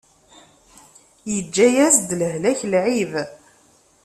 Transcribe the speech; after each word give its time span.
Yeǧǧa-yas-d 1.33 2.09
lehlak 2.19 2.59
lɛib. 2.71 3.13